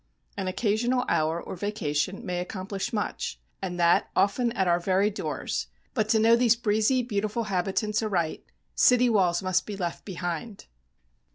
[0.35, 5.67] An occasional hour or vacation may accomplish much, and that often at our very doors;
[5.93, 8.43] but to know these breezy, beautiful habitants aright
[8.73, 10.65] city walls must be left behind.